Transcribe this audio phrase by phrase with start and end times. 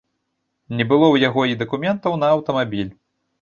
[0.79, 2.91] Не было ў яго і дакументаў на аўтамабіль.